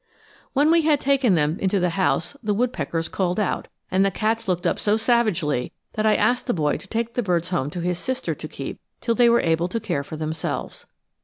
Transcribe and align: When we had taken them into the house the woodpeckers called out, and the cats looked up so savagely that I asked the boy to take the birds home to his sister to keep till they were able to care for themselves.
When 0.53 0.71
we 0.71 0.81
had 0.81 0.99
taken 0.99 1.35
them 1.35 1.59
into 1.59 1.79
the 1.79 1.91
house 1.91 2.35
the 2.41 2.55
woodpeckers 2.55 3.07
called 3.07 3.39
out, 3.39 3.67
and 3.91 4.03
the 4.03 4.09
cats 4.09 4.47
looked 4.47 4.65
up 4.65 4.79
so 4.79 4.97
savagely 4.97 5.73
that 5.93 6.07
I 6.07 6.15
asked 6.15 6.47
the 6.47 6.55
boy 6.55 6.77
to 6.77 6.87
take 6.87 7.13
the 7.13 7.21
birds 7.21 7.49
home 7.49 7.69
to 7.69 7.81
his 7.81 7.99
sister 7.99 8.33
to 8.33 8.47
keep 8.47 8.79
till 8.99 9.13
they 9.13 9.29
were 9.29 9.41
able 9.41 9.67
to 9.67 9.79
care 9.79 10.03
for 10.03 10.17
themselves. 10.17 10.87